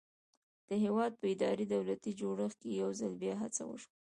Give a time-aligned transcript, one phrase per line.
[0.69, 3.93] د هېواد په اداري دولتي جوړښت کې یو ځل بیا هڅه وشوه.